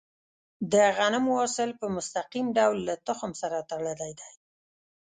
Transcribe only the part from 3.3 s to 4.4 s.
سره تړلی دی.